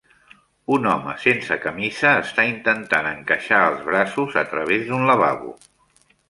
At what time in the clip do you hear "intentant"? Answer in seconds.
2.53-3.11